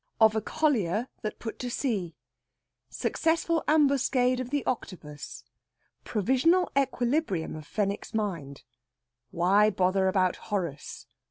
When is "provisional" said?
6.05-6.71